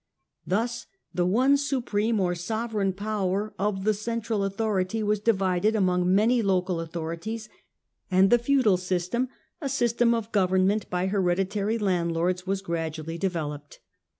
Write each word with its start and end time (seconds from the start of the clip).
Thus 0.47 0.87
the 1.13 1.27
one 1.27 1.57
supreme 1.57 2.19
or 2.19 2.33
sovereign 2.33 2.91
power 2.93 3.53
of 3.59 3.83
the 3.83 3.93
central 3.93 4.43
authority 4.43 5.03
was 5.03 5.19
divided 5.19 5.75
among 5.75 6.11
many 6.15 6.41
local 6.41 6.79
authorities, 6.79 7.49
and 8.09 8.31
the" 8.31 8.39
feudal 8.49 8.77
system," 8.77 9.29
a 9.61 9.69
system 9.69 10.15
of 10.15 10.31
government 10.31 10.89
by 10.89 11.05
hereditary 11.05 11.77
landlords 11.77 12.47
was 12.47 12.63
gradually 12.63 13.19
developed. 13.19 13.77